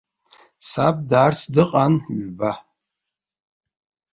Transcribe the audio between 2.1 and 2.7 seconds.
ҩба.